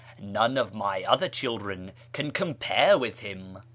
None 0.17 0.57
of 0.57 0.73
my 0.73 1.03
other 1.03 1.29
children 1.29 1.91
can 2.11 2.31
compare 2.31 2.97
with 2.97 3.19
him." 3.19 3.59